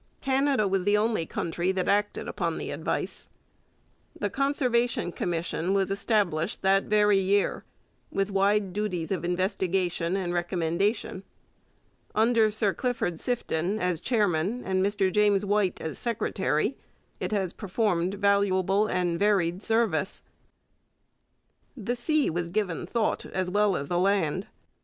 [0.19, 3.29] Canada was the only country that acted upon the advice.
[4.19, 7.65] The Conservation Commission was established that very year,
[8.11, 11.21] with wide duties of investigation and recommendation.
[12.15, 16.75] Under Sir Clifford Sifton as chairman and Mr James White as secretary
[17.19, 20.23] it has performed valuable and varied service.
[21.77, 24.47] The sea was given thought as well as the land.